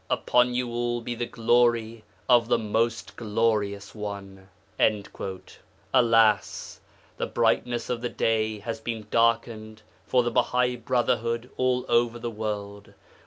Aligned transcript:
'Upon 0.09 0.55
you 0.55 0.67
all 0.71 0.99
be 1.01 1.13
the 1.13 1.27
Glory 1.27 2.03
of 2.27 2.47
the 2.47 2.57
Most 2.57 3.15
Glorious 3.15 3.93
One!' 3.93 4.49
Alas! 5.93 6.79
the 7.17 7.27
brightness 7.27 7.87
of 7.87 8.01
the 8.01 8.09
day 8.09 8.57
has 8.57 8.79
been 8.79 9.05
darkened 9.11 9.83
for 10.07 10.23
the 10.23 10.31
Bahai 10.31 10.75
Brotherhood 10.77 11.51
all 11.55 11.85
over 11.87 12.17
the 12.17 12.31
world. 12.31 12.93